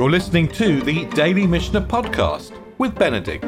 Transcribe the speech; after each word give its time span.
You're 0.00 0.10
listening 0.10 0.48
to 0.52 0.80
the 0.80 1.04
Daily 1.10 1.46
Mishnah 1.46 1.82
Podcast 1.82 2.58
with 2.78 2.94
Benedict. 2.94 3.44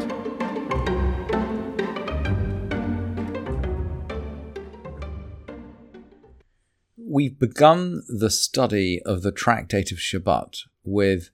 We've 6.99 7.39
begun 7.39 8.03
the 8.07 8.29
study 8.29 9.01
of 9.07 9.23
the 9.23 9.33
Tractate 9.33 9.93
of 9.93 9.97
Shabbat 9.97 10.65
with 10.85 11.31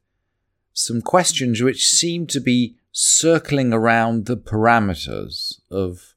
some 0.73 1.03
questions 1.03 1.61
which 1.61 1.89
seem 1.89 2.29
to 2.29 2.39
be 2.39 2.77
circling 2.93 3.73
around 3.73 4.27
the 4.27 4.37
parameters 4.37 5.61
of 5.69 6.15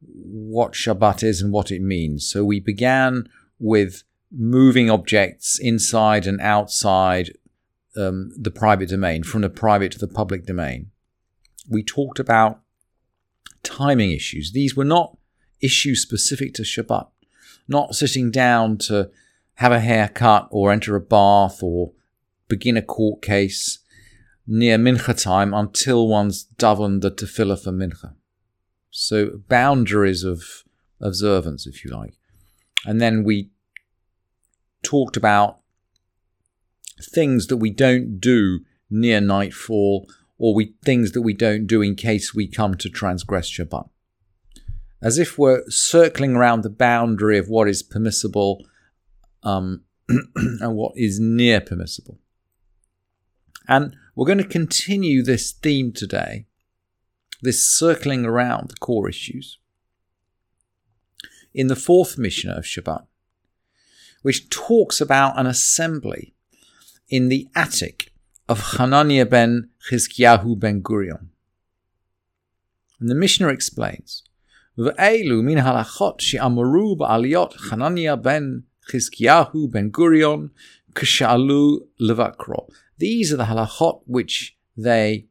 what 0.00 0.72
Shabbat 0.72 1.22
is 1.22 1.40
and 1.40 1.52
what 1.52 1.70
it 1.70 1.82
means. 1.82 2.28
So 2.28 2.44
we 2.44 2.58
began 2.58 3.28
with 3.60 4.02
moving 4.32 4.90
objects 4.90 5.56
inside 5.60 6.26
and 6.26 6.40
outside 6.40 7.30
um, 7.96 8.32
the 8.36 8.50
private 8.50 8.88
domain, 8.88 9.22
from 9.22 9.42
the 9.42 9.50
private 9.50 9.92
to 9.92 9.98
the 9.98 10.08
public 10.08 10.46
domain. 10.46 10.90
We 11.68 11.82
talked 11.82 12.18
about 12.18 12.60
timing 13.62 14.10
issues. 14.10 14.52
These 14.52 14.76
were 14.76 14.84
not 14.84 15.16
issues 15.60 16.02
specific 16.02 16.54
to 16.54 16.62
Shabbat, 16.62 17.08
not 17.68 17.94
sitting 17.94 18.30
down 18.30 18.78
to 18.78 19.10
have 19.54 19.72
a 19.72 19.80
haircut 19.80 20.48
or 20.50 20.70
enter 20.70 20.96
a 20.96 21.00
bath 21.00 21.62
or 21.62 21.92
begin 22.48 22.76
a 22.76 22.82
court 22.82 23.22
case 23.22 23.78
near 24.46 24.76
mincha 24.76 25.20
time 25.20 25.54
until 25.54 26.06
one's 26.06 26.46
davened 26.58 27.00
the 27.00 27.10
tefillah 27.10 27.62
for 27.62 27.72
mincha. 27.72 28.14
So 28.90 29.40
boundaries 29.48 30.22
of 30.22 30.42
observance, 31.00 31.66
if 31.66 31.84
you 31.84 31.90
like. 31.90 32.14
And 32.84 33.00
then 33.00 33.24
we 33.24 33.50
talked 34.82 35.16
about 35.16 35.60
things 37.06 37.48
that 37.48 37.56
we 37.58 37.70
don't 37.70 38.18
do 38.20 38.60
near 38.90 39.20
nightfall 39.20 40.08
or 40.38 40.54
we 40.54 40.74
things 40.84 41.12
that 41.12 41.22
we 41.22 41.32
don't 41.32 41.66
do 41.66 41.80
in 41.82 41.94
case 41.94 42.34
we 42.34 42.46
come 42.46 42.74
to 42.76 42.88
transgress 42.88 43.50
Shabbat. 43.50 43.88
As 45.00 45.18
if 45.18 45.38
we're 45.38 45.62
circling 45.68 46.34
around 46.34 46.62
the 46.62 46.70
boundary 46.70 47.38
of 47.38 47.48
what 47.48 47.68
is 47.68 47.82
permissible 47.82 48.66
um, 49.42 49.82
and 50.08 50.74
what 50.74 50.92
is 50.96 51.20
near 51.20 51.60
permissible. 51.60 52.18
And 53.68 53.96
we're 54.14 54.26
going 54.26 54.38
to 54.38 54.44
continue 54.44 55.22
this 55.22 55.52
theme 55.52 55.92
today, 55.92 56.46
this 57.42 57.66
circling 57.66 58.24
around 58.24 58.68
the 58.68 58.76
core 58.76 59.08
issues, 59.08 59.58
in 61.54 61.68
the 61.68 61.76
fourth 61.76 62.18
Mishnah 62.18 62.52
of 62.52 62.64
Shabbat, 62.64 63.06
which 64.22 64.50
talks 64.50 65.00
about 65.00 65.38
an 65.38 65.46
assembly 65.46 66.33
in 67.08 67.28
the 67.28 67.48
attic 67.54 68.12
of 68.48 68.76
Hananiah 68.78 69.26
ben 69.26 69.70
Chizkiyahu 69.90 70.58
ben 70.58 70.82
Gurion. 70.82 71.28
And 73.00 73.08
the 73.08 73.14
Mishnah 73.14 73.48
explains, 73.48 74.22
"V'elu 74.78 75.42
min 75.42 75.58
halachot 75.58 76.20
she'amaru 76.20 76.96
ba'aliyot 76.98 77.70
Hananiah 77.70 78.16
ben 78.16 78.64
Chizkiyahu 78.90 79.70
ben 79.70 79.90
Gurion 79.90 80.50
k'sha'alu 80.94 81.80
levakro. 82.00 82.70
These 82.98 83.32
are 83.32 83.36
the 83.36 83.44
halachot 83.44 84.02
which 84.06 84.56
they 84.76 85.26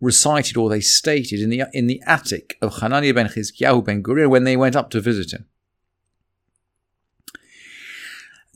recited 0.00 0.56
or 0.56 0.68
they 0.68 0.80
stated 0.80 1.40
in 1.40 1.48
the, 1.48 1.62
in 1.72 1.86
the 1.86 2.02
attic 2.06 2.56
of 2.60 2.80
Hananiah 2.80 3.14
ben 3.14 3.28
Chizkiyahu 3.28 3.84
ben 3.84 4.02
Gurion 4.02 4.30
when 4.30 4.44
they 4.44 4.56
went 4.56 4.76
up 4.76 4.90
to 4.90 5.00
visit 5.00 5.32
him. 5.32 5.46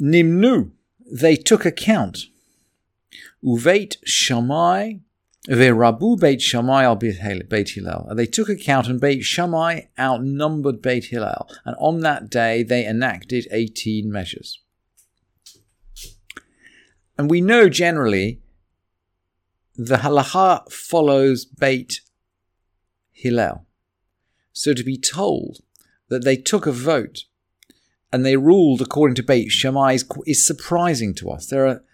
Nimnu 0.01 0.73
they 1.11 1.37
took 1.37 1.65
account. 1.65 2.27
Uveit 3.45 3.97
Shammai 4.05 4.95
Rabu 5.49 6.19
Beit 6.19 6.41
Shammai 6.41 6.85
al 6.85 6.97
Beit 6.97 7.69
Hillel. 7.71 8.13
They 8.15 8.27
took 8.27 8.49
account 8.49 8.89
and 8.89 9.01
Beit 9.01 9.23
Shammai 9.23 9.83
outnumbered 9.99 10.83
Beit 10.83 11.07
Hillel, 11.07 11.49
and 11.65 11.77
on 11.79 12.01
that 12.01 12.31
day 12.31 12.63
they 12.63 12.87
enacted 12.87 13.47
18 13.51 14.11
measures. 14.11 14.61
And 17.19 17.31
we 17.31 17.41
know 17.41 17.69
generally 17.69 18.41
the 19.77 19.99
halacha 19.99 20.71
follows 20.71 21.45
Beit 21.45 22.01
Hillel. 23.13 23.67
So 24.53 24.75
to 24.75 24.83
be 24.83 24.97
told 24.97 25.61
that 26.09 26.25
they 26.25 26.37
took 26.37 26.67
a 26.67 26.73
vote 26.73 27.25
and 28.17 28.25
they 28.25 28.39
ruled 28.39 28.81
according 28.81 29.15
to 29.17 29.23
Beit 29.23 29.51
Shammai 29.51 29.93
is, 29.93 30.05
is 30.27 30.47
surprising 30.47 31.13
to 31.17 31.29
us. 31.29 31.49
There 31.49 31.67
are 31.67 31.85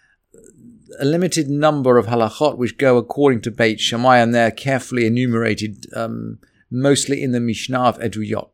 a 1.01 1.05
limited 1.05 1.51
number 1.51 1.99
of 1.99 2.07
halachot 2.07 2.57
which 2.57 2.79
go 2.79 2.97
according 2.97 3.41
to 3.41 3.51
Beit 3.51 3.81
Shammai, 3.81 4.19
and 4.19 4.33
they're 4.33 4.53
carefully 4.53 5.05
enumerated, 5.05 5.87
um, 5.97 6.39
mostly 6.71 7.25
in 7.25 7.33
the 7.33 7.41
Mishnah 7.41 7.81
of 7.81 7.99
Eduyot. 7.99 8.51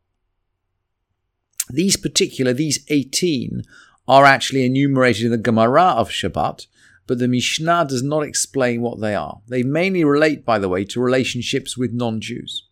These 1.68 1.98
particular, 1.98 2.54
these 2.54 2.86
18, 2.88 3.64
are 4.08 4.24
actually 4.24 4.64
enumerated 4.64 5.26
in 5.26 5.30
the 5.30 5.36
Gemara 5.36 5.88
of 5.88 6.08
Shabbat, 6.08 6.68
but 7.06 7.18
the 7.18 7.28
Mishnah 7.28 7.84
does 7.86 8.02
not 8.02 8.22
explain 8.22 8.80
what 8.80 8.98
they 8.98 9.14
are. 9.14 9.42
They 9.46 9.62
mainly 9.62 10.04
relate, 10.04 10.42
by 10.46 10.58
the 10.58 10.70
way, 10.70 10.86
to 10.86 11.02
relationships 11.02 11.76
with 11.76 11.92
non 11.92 12.22
Jews. 12.22 12.66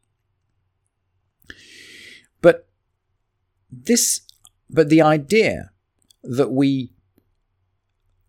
But 2.41 2.67
this, 3.71 4.23
but 4.69 4.88
the 4.88 5.03
idea 5.03 5.71
that 6.22 6.50
we 6.50 6.93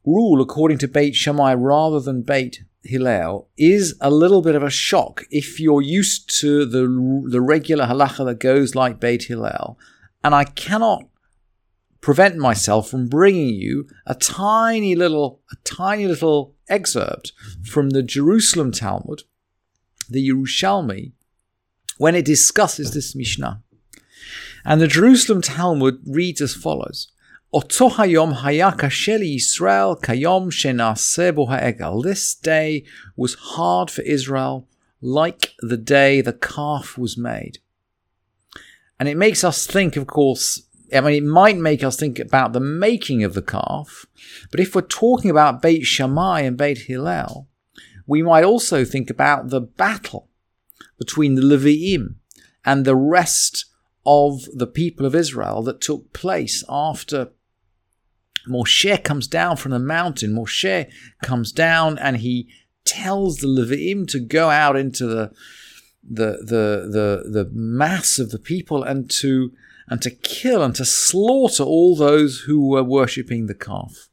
rule 0.05 0.41
according 0.41 0.77
to 0.79 0.87
Beit 0.87 1.15
Shammai 1.15 1.53
rather 1.53 1.99
than 1.99 2.21
Beit 2.21 2.63
Hillel 2.83 3.49
is 3.57 3.95
a 3.99 4.09
little 4.09 4.41
bit 4.41 4.55
of 4.55 4.63
a 4.63 4.69
shock 4.69 5.25
if 5.29 5.59
you're 5.59 5.81
used 5.81 6.39
to 6.39 6.65
the, 6.65 6.87
the 7.29 7.41
regular 7.41 7.85
halacha 7.85 8.25
that 8.25 8.39
goes 8.39 8.75
like 8.75 8.99
Beit 8.99 9.23
Hillel. 9.23 9.77
And 10.23 10.33
I 10.33 10.45
cannot 10.45 11.09
prevent 12.01 12.37
myself 12.37 12.89
from 12.89 13.07
bringing 13.07 13.53
you 13.55 13.87
a 14.05 14.15
tiny 14.15 14.95
little, 14.95 15.41
a 15.51 15.55
tiny 15.65 16.07
little 16.07 16.55
excerpt 16.69 17.33
from 17.65 17.89
the 17.89 18.03
Jerusalem 18.03 18.71
Talmud, 18.71 19.23
the 20.09 20.29
Yerushalmi, 20.29 21.11
when 21.97 22.15
it 22.15 22.25
discusses 22.25 22.93
this 22.93 23.15
Mishnah. 23.15 23.61
And 24.67 24.81
the 24.81 24.87
Jerusalem 24.89 25.41
Talmud 25.41 26.01
reads 26.05 26.41
as 26.41 26.53
follows. 26.53 27.07
Oto 27.53 27.87
hayaka 27.89 28.89
sheli 28.89 29.37
Yisrael 29.37 29.97
kayom 30.01 30.51
shenasebo 30.51 31.47
egal." 31.63 32.01
This 32.01 32.35
day 32.35 32.83
was 33.15 33.35
hard 33.35 33.89
for 33.89 34.01
Israel, 34.01 34.67
like 34.99 35.53
the 35.61 35.77
day 35.77 36.19
the 36.19 36.33
calf 36.33 36.97
was 36.97 37.17
made. 37.17 37.59
And 38.99 39.07
it 39.07 39.15
makes 39.15 39.45
us 39.45 39.65
think, 39.65 39.95
of 39.95 40.05
course, 40.05 40.63
I 40.93 40.99
mean, 40.99 41.13
it 41.13 41.23
might 41.23 41.57
make 41.57 41.81
us 41.81 41.95
think 41.95 42.19
about 42.19 42.51
the 42.51 42.59
making 42.59 43.23
of 43.23 43.35
the 43.35 43.41
calf, 43.41 44.05
but 44.51 44.59
if 44.59 44.75
we're 44.75 44.81
talking 44.81 45.31
about 45.31 45.61
Beit 45.61 45.85
Shammai 45.85 46.41
and 46.41 46.57
Beit 46.57 46.79
Hillel, 46.79 47.47
we 48.05 48.21
might 48.21 48.43
also 48.43 48.83
think 48.83 49.09
about 49.09 49.49
the 49.49 49.61
battle 49.61 50.29
between 50.97 51.35
the 51.35 51.41
Levi'im 51.41 52.15
and 52.65 52.83
the 52.83 52.95
rest 52.95 53.65
of 54.07 54.45
the 54.53 54.65
people 54.65 55.05
of 55.05 55.13
Israel 55.13 55.61
that 55.63 55.81
took 55.81 56.13
place 56.13 56.63
after 56.69 57.29
Moshe 58.47 59.03
comes 59.03 59.27
down 59.27 59.57
from 59.57 59.71
the 59.71 59.79
mountain. 59.79 60.33
Moshe 60.33 60.89
comes 61.21 61.51
down 61.51 61.99
and 61.99 62.17
he 62.17 62.47
tells 62.85 63.37
the 63.37 63.47
Leviim 63.47 64.07
to 64.07 64.19
go 64.19 64.49
out 64.49 64.77
into 64.77 65.05
the 65.05 65.31
the 66.09 66.37
the 66.41 66.87
the, 66.89 67.29
the 67.29 67.49
mass 67.51 68.17
of 68.17 68.31
the 68.31 68.39
people 68.39 68.81
and 68.81 69.09
to 69.09 69.51
and 69.89 70.01
to 70.01 70.09
kill 70.09 70.63
and 70.63 70.75
to 70.75 70.85
slaughter 70.85 71.63
all 71.63 71.95
those 71.95 72.41
who 72.41 72.65
were 72.65 72.83
worshipping 72.83 73.47
the 73.47 73.53
calf. 73.53 74.07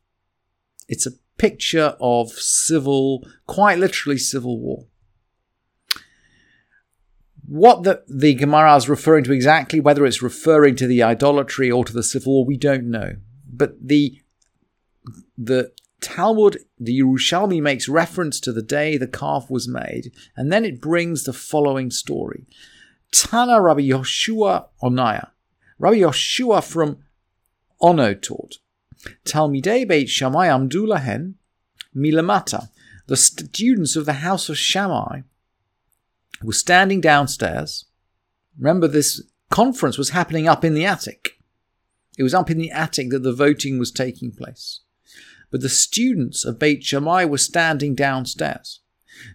It's 0.88 1.06
a 1.06 1.12
picture 1.38 1.97
of 2.00 2.31
civil, 2.31 3.26
quite 3.47 3.79
literally 3.79 4.19
civil 4.19 4.61
war. 4.61 4.87
What 7.46 7.82
the, 7.82 8.02
the 8.08 8.35
Gemara 8.35 8.76
is 8.76 8.88
referring 8.88 9.25
to 9.25 9.32
exactly, 9.32 9.79
whether 9.79 10.06
it's 10.06 10.23
referring 10.23 10.76
to 10.76 10.87
the 10.87 11.02
idolatry 11.02 11.70
or 11.70 11.85
to 11.85 11.93
the 11.93 12.02
civil 12.02 12.32
war, 12.32 12.44
we 12.44 12.56
don't 12.56 12.91
know. 12.91 13.17
But 13.46 13.76
the 13.87 14.20
the 15.37 15.73
Talmud, 16.00 16.58
the 16.79 17.00
Yerushalmi 17.00 17.61
makes 17.61 17.88
reference 17.88 18.41
to 18.41 18.52
the 18.52 18.62
day 18.62 18.96
the 18.96 19.06
calf 19.06 19.50
was 19.50 19.69
made, 19.69 20.12
and 20.37 20.52
then 20.52 20.64
it 20.64 20.81
brings 20.81 21.25
the 21.25 21.32
following 21.32 21.91
story. 21.91 22.46
Tana 23.12 23.61
Rabbi 23.61 23.82
Yoshua 23.82 24.67
Onaya. 24.82 25.31
Rabbi 25.79 25.97
Yoshua 25.97 26.62
from 26.62 26.99
Ono 27.81 28.14
taught. 28.14 28.58
Talmidei 29.25 29.87
Beit 29.87 30.08
Shammai 30.08 30.49
Amdulahen 30.49 31.35
Milamata. 31.94 32.69
The 33.06 33.17
students 33.17 33.97
of 33.97 34.06
the 34.06 34.14
house 34.14 34.49
of 34.49 34.58
Shammai 34.58 35.20
were 36.46 36.52
standing 36.52 37.00
downstairs. 37.00 37.87
Remember, 38.58 38.87
this 38.87 39.23
conference 39.50 39.99
was 39.99 40.11
happening 40.11 40.46
up 40.49 40.64
in 40.64 40.75
the 40.75 40.85
attic. 40.85 41.41
It 42.17 42.23
was 42.23 42.35
up 42.35 42.50
in 42.50 42.58
the 42.58 42.70
attic 42.70 43.11
that 43.11 43.23
the 43.23 43.32
voting 43.32 43.79
was 43.79 43.91
taking 43.91 44.31
place. 44.31 44.81
but 45.50 45.61
the 45.61 45.69
students 45.69 46.44
of 46.44 46.58
Beit 46.58 46.82
Shammai 46.82 47.25
were 47.25 47.38
standing 47.38 47.94
downstairs. 47.94 48.81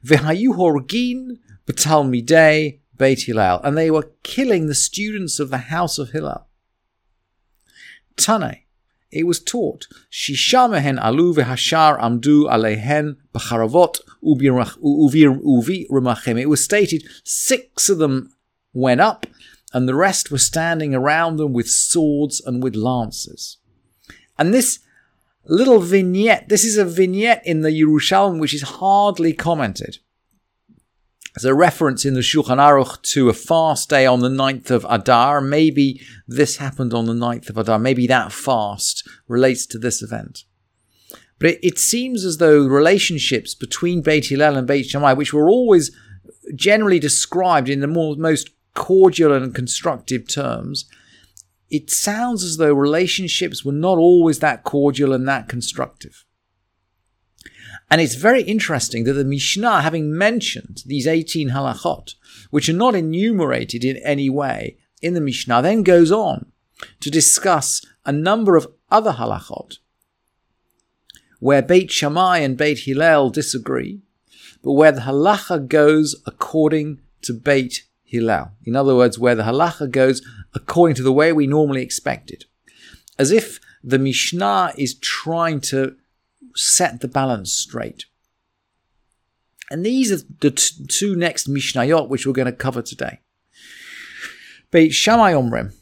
V'hayu 0.05 0.49
horgin 0.57 1.37
b'talmidei 1.65 2.79
Beit 2.97 3.21
Hillel, 3.21 3.61
and 3.63 3.77
they 3.77 3.89
were 3.89 4.11
killing 4.23 4.67
the 4.67 4.75
students 4.75 5.39
of 5.39 5.49
the 5.49 5.69
house 5.69 5.97
of 5.97 6.09
Hillel. 6.09 6.45
Tane, 8.17 8.57
it 9.11 9.25
was 9.25 9.39
taught, 9.39 9.87
Shishamehen 10.11 10.99
alu 11.01 11.33
v'hashar 11.33 11.99
amdu 11.99 12.49
alehen 12.49 13.17
b'charavot 13.33 13.99
uvi. 14.23 15.85
It 16.41 16.49
was 16.49 16.63
stated 16.63 17.03
six 17.23 17.89
of 17.89 17.97
them 17.97 18.31
went 18.73 19.01
up, 19.01 19.25
and 19.73 19.87
the 19.87 19.95
rest 19.95 20.29
were 20.31 20.37
standing 20.37 20.93
around 20.93 21.37
them 21.37 21.53
with 21.53 21.69
swords 21.69 22.39
and 22.41 22.61
with 22.61 22.75
lances. 22.75 23.57
And 24.37 24.53
this 24.53 24.79
little 25.45 25.79
vignette, 25.79 26.47
this 26.49 26.63
is 26.63 26.77
a 26.77 26.85
vignette 26.85 27.41
in 27.45 27.61
the 27.61 27.69
Yerushalmi 27.69 28.39
which 28.39 28.53
is 28.53 28.61
hardly 28.61 29.33
commented. 29.33 29.97
There's 31.35 31.45
a 31.45 31.53
reference 31.53 32.05
in 32.05 32.15
the 32.15 32.21
Shulchan 32.21 32.57
Aruch 32.57 33.01
to 33.13 33.29
a 33.29 33.33
fast 33.33 33.89
day 33.89 34.05
on 34.05 34.21
the 34.21 34.29
9th 34.29 34.71
of 34.71 34.85
Adar. 34.89 35.41
Maybe 35.41 36.01
this 36.27 36.57
happened 36.57 36.93
on 36.93 37.05
the 37.05 37.13
9th 37.13 37.49
of 37.49 37.57
Adar. 37.57 37.79
Maybe 37.79 38.07
that 38.07 38.31
fast 38.31 39.07
relates 39.27 39.65
to 39.67 39.77
this 39.77 40.01
event. 40.01 40.45
But 41.37 41.51
it, 41.51 41.59
it 41.61 41.79
seems 41.79 42.25
as 42.25 42.37
though 42.37 42.65
relationships 42.65 43.53
between 43.53 44.01
Beit 44.01 44.27
Hillel 44.27 44.57
and 44.57 44.67
Beit 44.67 44.87
Shammai, 44.87 45.13
which 45.13 45.33
were 45.33 45.49
always 45.49 45.95
generally 46.55 46.99
described 46.99 47.69
in 47.69 47.79
the 47.79 47.87
more, 47.87 48.15
most 48.15 48.49
cordial 48.73 49.33
and 49.33 49.53
constructive 49.53 50.27
terms, 50.27 50.89
it 51.69 51.91
sounds 51.91 52.43
as 52.43 52.57
though 52.57 52.73
relationships 52.73 53.63
were 53.63 53.71
not 53.71 53.97
always 53.97 54.39
that 54.39 54.63
cordial 54.63 55.13
and 55.13 55.27
that 55.27 55.47
constructive. 55.47 56.25
And 57.91 58.01
it's 58.01 58.15
very 58.15 58.43
interesting 58.43 59.03
that 59.05 59.13
the 59.13 59.23
Mishnah, 59.23 59.81
having 59.81 60.15
mentioned 60.15 60.83
these 60.85 61.07
18 61.07 61.49
halachot, 61.49 62.15
which 62.51 62.69
are 62.69 62.73
not 62.73 62.95
enumerated 62.95 63.83
in 63.83 63.97
any 63.97 64.29
way 64.29 64.77
in 65.01 65.15
the 65.15 65.21
Mishnah, 65.21 65.61
then 65.61 65.83
goes 65.83 66.11
on 66.11 66.51
to 66.99 67.09
discuss 67.09 67.85
a 68.05 68.11
number 68.11 68.55
of 68.55 68.67
other 68.91 69.13
halachot 69.13 69.77
where 71.39 71.61
Beit 71.61 71.89
Shammai 71.89 72.39
and 72.39 72.57
Beit 72.57 72.79
Hillel 72.79 73.29
disagree, 73.29 74.01
but 74.61 74.73
where 74.73 74.91
the 74.91 75.01
halacha 75.01 75.67
goes 75.67 76.21
according 76.25 76.99
to 77.21 77.33
Beit 77.33 77.83
Hillel. 78.03 78.51
In 78.65 78.75
other 78.75 78.95
words, 78.95 79.17
where 79.17 79.35
the 79.35 79.43
halacha 79.43 79.89
goes 79.89 80.21
according 80.53 80.95
to 80.95 81.03
the 81.03 81.13
way 81.13 81.31
we 81.31 81.47
normally 81.47 81.81
expect 81.81 82.29
it. 82.29 82.45
As 83.17 83.31
if 83.31 83.59
the 83.83 83.99
Mishnah 83.99 84.73
is 84.77 84.95
trying 84.95 85.61
to 85.61 85.95
set 86.55 87.01
the 87.01 87.07
balance 87.07 87.53
straight. 87.53 88.05
And 89.71 89.85
these 89.85 90.11
are 90.11 90.25
the 90.39 90.51
t- 90.51 90.85
two 90.87 91.15
next 91.15 91.47
Mishnayot 91.47 92.09
which 92.09 92.25
we're 92.25 92.33
going 92.33 92.45
to 92.47 92.51
cover 92.51 92.81
today. 92.81 93.19
Beit 94.71 94.93
Shammai 94.93 95.33
Omrem. 95.33 95.73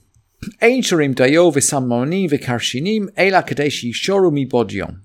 Ein 0.61 0.81
shorim 0.81 1.15
dayo 1.15 1.51
v'sammonim 1.51 2.29
v'karshinim 2.29 3.09
ela 3.17 3.43
kadesh 3.43 3.83
yishoru 3.83 4.31
mi 4.31 4.45
bodyom. 4.45 5.01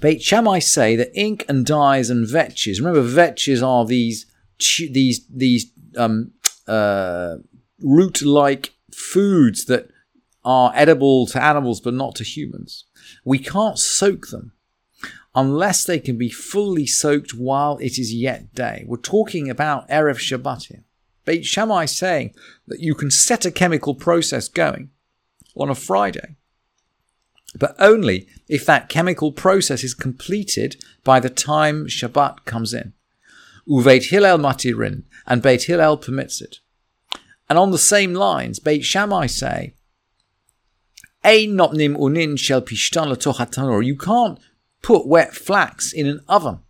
Beit 0.00 0.22
Shammai 0.22 0.58
say 0.58 0.96
that 0.96 1.10
ink 1.14 1.44
and 1.48 1.66
dyes 1.66 2.08
and 2.08 2.26
vetches. 2.26 2.78
Remember, 2.78 3.02
vetches 3.02 3.66
are 3.66 3.84
these 3.84 4.26
these 4.90 5.26
these 5.28 5.70
um, 5.96 6.32
uh, 6.66 7.36
root-like 7.80 8.72
foods 8.94 9.64
that 9.66 9.90
are 10.44 10.72
edible 10.74 11.26
to 11.26 11.42
animals 11.42 11.80
but 11.80 11.94
not 11.94 12.14
to 12.14 12.24
humans. 12.24 12.84
We 13.24 13.38
can't 13.38 13.78
soak 13.78 14.28
them 14.28 14.52
unless 15.34 15.84
they 15.84 15.98
can 15.98 16.18
be 16.18 16.28
fully 16.28 16.86
soaked 16.86 17.34
while 17.34 17.78
it 17.78 17.98
is 17.98 18.12
yet 18.14 18.54
day. 18.54 18.84
We're 18.86 18.98
talking 18.98 19.48
about 19.48 19.88
Erev 19.88 20.18
Shabbat 20.18 20.68
here. 20.68 20.84
Beit 21.24 21.44
Shammai 21.44 21.84
saying 21.86 22.34
that 22.66 22.80
you 22.80 22.94
can 22.94 23.10
set 23.10 23.44
a 23.46 23.50
chemical 23.50 23.94
process 23.94 24.48
going 24.48 24.90
on 25.56 25.70
a 25.70 25.74
Friday, 25.74 26.36
but 27.54 27.76
only 27.78 28.26
if 28.48 28.66
that 28.66 28.88
chemical 28.88 29.32
process 29.32 29.84
is 29.84 29.94
completed 29.94 30.76
by 31.04 31.20
the 31.20 31.30
time 31.30 31.86
Shabbat 31.86 32.44
comes 32.44 32.74
in. 32.74 32.92
Uveit 33.68 34.08
Hillel 34.08 34.38
matirin, 34.38 35.04
and 35.26 35.40
Beit 35.42 35.64
Hillel 35.64 35.96
permits 35.96 36.40
it. 36.40 36.58
And 37.48 37.58
on 37.58 37.70
the 37.70 37.78
same 37.78 38.14
lines, 38.14 38.58
Beit 38.58 38.84
Shammai 38.84 39.26
say 39.26 39.74
Ein 41.24 41.56
unin 41.56 42.38
shel 42.38 42.62
You 43.82 43.96
can't 43.96 44.38
put 44.82 45.06
wet 45.06 45.34
flax 45.34 45.92
in 45.92 46.06
an 46.06 46.20
oven. 46.28 46.60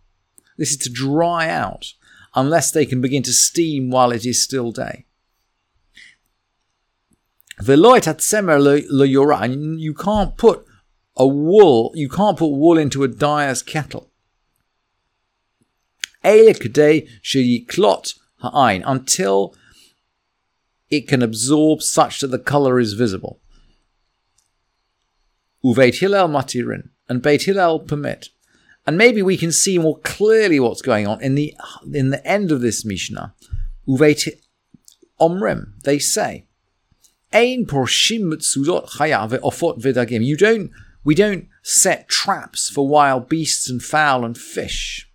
This 0.57 0.71
is 0.71 0.77
to 0.77 0.89
dry 0.89 1.49
out 1.49 1.93
unless 2.35 2.71
they 2.71 2.85
can 2.85 3.01
begin 3.01 3.23
to 3.23 3.33
steam 3.33 3.89
while 3.89 4.11
it 4.11 4.25
is 4.25 4.43
still 4.43 4.71
day. 4.71 5.05
You 7.59 7.93
can't 9.93 10.37
put 10.37 10.65
a 11.15 11.27
wool, 11.27 11.91
you 11.95 12.09
can't 12.09 12.37
put 12.37 12.47
wool 12.47 12.77
into 12.77 13.03
a 13.03 13.07
dyer's 13.07 13.61
kettle. 13.61 14.09
Until 16.23 17.03
it 20.89 21.07
can 21.07 21.21
absorb 21.21 21.81
such 21.81 22.19
that 22.21 22.27
the 22.27 22.39
color 22.39 22.79
is 22.79 22.93
visible. 22.93 23.41
Uveit 25.63 25.99
Hillel 25.99 26.27
matirin, 26.27 26.89
and 27.07 27.21
Beit 27.21 27.43
Hillel 27.43 27.79
permit. 27.79 28.29
And 28.85 28.97
maybe 28.97 29.21
we 29.21 29.37
can 29.37 29.51
see 29.51 29.77
more 29.77 29.99
clearly 29.99 30.59
what's 30.59 30.81
going 30.81 31.07
on 31.07 31.21
in 31.21 31.35
the 31.35 31.53
in 31.93 32.09
the 32.09 32.25
end 32.27 32.51
of 32.51 32.61
this 32.61 32.83
Mishnah. 32.83 33.33
Uveit 33.87 34.27
Omrim, 35.19 35.81
they 35.83 35.99
say, 35.99 36.45
Ein 37.31 37.65
porshim 37.65 38.33
ofot 38.33 39.81
vidagim. 39.81 40.25
You 40.25 40.37
don't, 40.37 40.71
we 41.03 41.15
don't 41.15 41.47
set 41.61 42.09
traps 42.09 42.69
for 42.69 42.87
wild 42.87 43.29
beasts 43.29 43.69
and 43.69 43.81
fowl 43.81 44.25
and 44.25 44.37
fish. 44.37 45.09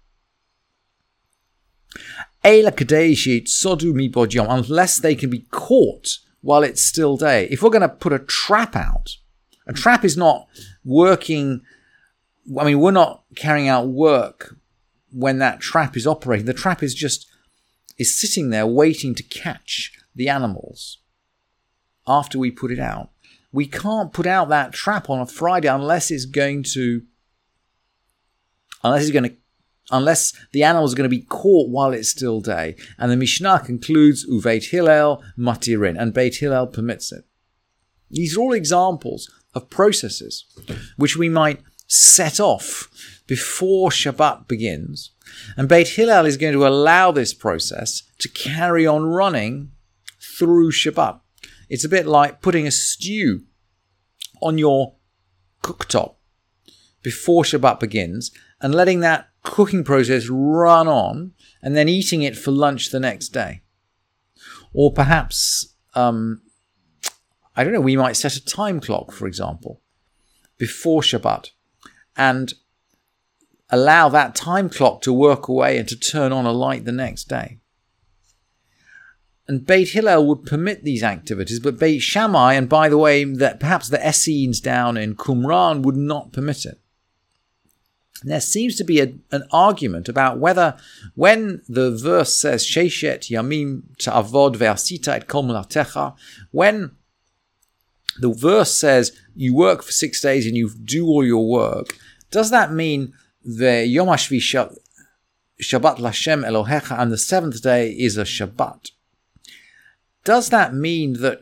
Unless 2.44 2.76
they 4.98 5.14
can 5.14 5.30
be 5.30 5.46
caught 5.50 6.18
while 6.40 6.62
it's 6.62 6.82
still 6.82 7.16
day. 7.16 7.48
If 7.50 7.62
we're 7.62 7.70
going 7.70 7.82
to 7.82 7.88
put 7.88 8.12
a 8.12 8.18
trap 8.18 8.74
out, 8.74 9.16
a 9.68 9.72
trap 9.72 10.04
is 10.04 10.16
not 10.16 10.48
working. 10.84 11.60
I 12.58 12.64
mean, 12.64 12.80
we're 12.80 12.90
not 12.90 13.22
carrying 13.36 13.68
out 13.68 13.88
work 13.88 14.56
when 15.12 15.38
that 15.38 15.60
trap 15.60 15.96
is 15.96 16.06
operating. 16.06 16.46
The 16.46 16.54
trap 16.54 16.82
is 16.82 16.94
just 16.94 17.26
is 17.98 18.18
sitting 18.18 18.50
there 18.50 18.66
waiting 18.66 19.14
to 19.14 19.22
catch 19.22 19.92
the 20.14 20.28
animals 20.28 20.98
after 22.06 22.38
we 22.38 22.50
put 22.50 22.72
it 22.72 22.78
out. 22.78 23.10
We 23.52 23.66
can't 23.66 24.12
put 24.12 24.26
out 24.26 24.48
that 24.48 24.72
trap 24.72 25.10
on 25.10 25.20
a 25.20 25.26
Friday 25.26 25.68
unless 25.68 26.10
it's 26.10 26.24
going 26.24 26.62
to 26.74 27.02
unless 28.82 29.02
it's 29.02 29.10
going 29.10 29.30
to 29.30 29.36
unless 29.90 30.32
the 30.52 30.62
animals 30.62 30.92
are 30.92 30.96
going 30.96 31.10
to 31.10 31.16
be 31.16 31.22
caught 31.22 31.70
while 31.70 31.92
it's 31.92 32.10
still 32.10 32.40
day. 32.40 32.76
And 32.98 33.10
the 33.10 33.16
Mishnah 33.16 33.62
concludes 33.64 34.26
Uveit 34.28 34.70
Hillel 34.70 35.22
Matirin, 35.36 36.00
and 36.00 36.12
Beit 36.12 36.36
Hillel 36.36 36.66
permits 36.66 37.10
it. 37.10 37.24
These 38.10 38.36
are 38.36 38.40
all 38.40 38.52
examples 38.52 39.30
of 39.58 39.68
processes 39.70 40.44
which 40.96 41.16
we 41.16 41.28
might 41.28 41.60
set 41.86 42.38
off 42.40 42.88
before 43.26 43.90
Shabbat 43.90 44.48
begins. 44.48 45.10
And 45.56 45.68
Beit 45.68 45.88
Hillel 45.88 46.26
is 46.26 46.36
going 46.36 46.54
to 46.54 46.66
allow 46.66 47.10
this 47.10 47.34
process 47.34 48.02
to 48.18 48.28
carry 48.28 48.86
on 48.86 49.04
running 49.04 49.72
through 50.20 50.72
Shabbat. 50.72 51.20
It's 51.68 51.84
a 51.84 51.88
bit 51.88 52.06
like 52.06 52.40
putting 52.40 52.66
a 52.66 52.70
stew 52.70 53.42
on 54.40 54.58
your 54.58 54.94
cooktop 55.62 56.14
before 57.02 57.42
Shabbat 57.42 57.80
begins 57.80 58.30
and 58.60 58.74
letting 58.74 59.00
that 59.00 59.28
cooking 59.42 59.84
process 59.84 60.28
run 60.28 60.88
on 60.88 61.32
and 61.62 61.76
then 61.76 61.88
eating 61.88 62.22
it 62.22 62.36
for 62.36 62.50
lunch 62.50 62.90
the 62.90 63.00
next 63.00 63.28
day. 63.28 63.62
Or 64.72 64.92
perhaps 64.92 65.74
um, 65.94 66.42
I 67.58 67.64
don't 67.64 67.72
know, 67.72 67.80
we 67.80 67.96
might 67.96 68.16
set 68.16 68.36
a 68.36 68.44
time 68.44 68.78
clock, 68.78 69.10
for 69.10 69.26
example, 69.26 69.80
before 70.58 71.02
Shabbat 71.02 71.50
and 72.16 72.54
allow 73.68 74.08
that 74.10 74.36
time 74.36 74.70
clock 74.70 75.02
to 75.02 75.12
work 75.12 75.48
away 75.48 75.76
and 75.76 75.88
to 75.88 75.98
turn 75.98 76.30
on 76.30 76.46
a 76.46 76.52
light 76.52 76.84
the 76.84 76.92
next 76.92 77.24
day. 77.24 77.58
And 79.48 79.66
Beit 79.66 79.88
Hillel 79.88 80.24
would 80.26 80.44
permit 80.44 80.84
these 80.84 81.02
activities, 81.02 81.58
but 81.58 81.80
Beit 81.80 82.00
Shammai, 82.00 82.54
and 82.54 82.68
by 82.68 82.88
the 82.88 82.96
way, 82.96 83.24
that 83.24 83.58
perhaps 83.58 83.88
the 83.88 84.08
Essenes 84.08 84.60
down 84.60 84.96
in 84.96 85.16
Qumran 85.16 85.82
would 85.82 85.96
not 85.96 86.32
permit 86.32 86.64
it. 86.64 86.80
And 88.22 88.30
there 88.30 88.40
seems 88.40 88.76
to 88.76 88.84
be 88.84 89.00
a, 89.00 89.14
an 89.32 89.42
argument 89.50 90.08
about 90.08 90.38
whether, 90.38 90.76
when 91.16 91.62
the 91.68 91.90
verse 91.90 92.36
says 92.36 92.64
"Sheshet 92.64 93.30
Yamim 93.30 93.82
Ta'avod 93.98 94.54
Ve'asita 94.54 95.08
et 95.08 95.26
Kol 95.26 95.48
when 96.52 96.92
the 98.20 98.32
verse 98.32 98.74
says 98.74 99.18
you 99.34 99.54
work 99.54 99.82
for 99.82 99.92
six 99.92 100.20
days 100.20 100.46
and 100.46 100.56
you 100.56 100.70
do 100.84 101.06
all 101.06 101.24
your 101.24 101.48
work, 101.48 101.96
Does 102.30 102.50
that 102.50 102.72
mean 102.72 103.14
the 103.44 103.86
Yom 103.86 104.08
HaShvi 104.08 104.40
Shabbat 105.60 105.96
Lashem 105.96 106.46
Elohecha 106.46 106.98
and 106.98 107.10
the 107.10 107.18
seventh 107.18 107.62
day 107.62 107.90
is 107.90 108.16
a 108.16 108.24
Shabbat? 108.24 108.90
Does 110.24 110.50
that 110.50 110.74
mean 110.74 111.14
that 111.14 111.40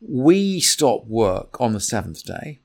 we 0.00 0.60
stop 0.60 1.06
work 1.06 1.60
on 1.60 1.72
the 1.72 1.80
seventh 1.80 2.24
day? 2.24 2.60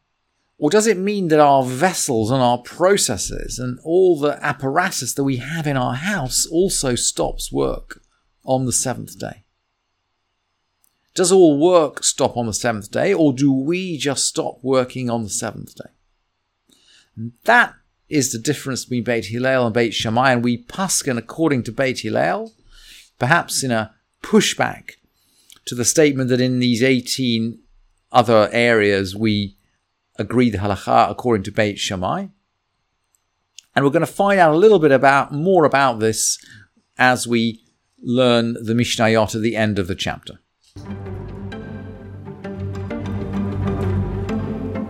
Or 0.59 0.69
does 0.69 0.85
it 0.85 0.97
mean 0.97 1.29
that 1.29 1.39
our 1.39 1.63
vessels 1.63 2.29
and 2.29 2.41
our 2.41 2.59
processes 2.59 3.57
and 3.57 3.79
all 3.83 4.19
the 4.19 4.41
apparatus 4.45 5.13
that 5.15 5.23
we 5.23 5.37
have 5.37 5.65
in 5.65 5.75
our 5.75 5.95
house 5.95 6.45
also 6.45 6.95
stops 6.95 7.51
work 7.51 8.01
on 8.45 8.65
the 8.65 8.71
seventh 8.71 9.17
day? 9.19 9.42
Does 11.13 11.31
all 11.31 11.59
work 11.59 12.03
stop 12.03 12.35
on 12.37 12.47
the 12.47 12.53
seventh 12.53 12.89
day, 12.91 13.13
or 13.13 13.33
do 13.33 13.51
we 13.51 13.97
just 13.97 14.25
stop 14.25 14.59
working 14.63 15.09
on 15.09 15.23
the 15.23 15.29
seventh 15.29 15.75
day? 15.75 15.91
And 17.15 17.33
that 17.43 17.75
is 18.09 18.31
the 18.31 18.39
difference 18.39 18.85
between 18.85 19.03
Beit 19.03 19.25
Hillel 19.25 19.65
and 19.65 19.73
Beit 19.73 19.93
Shammai, 19.93 20.33
and 20.33 20.43
we 20.43 20.63
paskin 20.63 21.17
according 21.17 21.63
to 21.63 21.71
Beit 21.71 21.99
Hillel, 21.99 22.53
perhaps 23.19 23.63
in 23.63 23.71
a 23.71 23.93
pushback 24.23 24.93
to 25.65 25.75
the 25.75 25.85
statement 25.85 26.29
that 26.29 26.41
in 26.41 26.59
these 26.59 26.81
18 26.81 27.59
other 28.11 28.49
areas 28.51 29.15
we 29.15 29.57
agree 30.17 30.49
the 30.49 30.57
halacha 30.59 31.09
according 31.09 31.43
to 31.43 31.51
Beit 31.51 31.79
Shammai. 31.79 32.27
And 33.75 33.83
we're 33.83 33.91
going 33.91 34.05
to 34.05 34.07
find 34.07 34.39
out 34.39 34.53
a 34.53 34.57
little 34.57 34.79
bit 34.79 34.91
about 34.91 35.31
more 35.31 35.65
about 35.65 35.99
this 35.99 36.43
as 36.97 37.27
we 37.27 37.63
learn 38.01 38.53
the 38.53 38.73
Mishnayot 38.73 39.33
at 39.33 39.41
the 39.41 39.55
end 39.55 39.79
of 39.79 39.87
the 39.87 39.95
chapter. 39.95 40.39